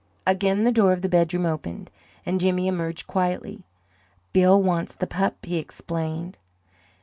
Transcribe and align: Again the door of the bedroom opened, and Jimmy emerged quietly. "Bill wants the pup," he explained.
Again 0.25 0.63
the 0.63 0.71
door 0.71 0.93
of 0.93 1.03
the 1.03 1.09
bedroom 1.09 1.45
opened, 1.45 1.91
and 2.25 2.39
Jimmy 2.39 2.67
emerged 2.67 3.05
quietly. 3.05 3.61
"Bill 4.33 4.59
wants 4.59 4.95
the 4.95 5.05
pup," 5.05 5.45
he 5.45 5.59
explained. 5.59 6.39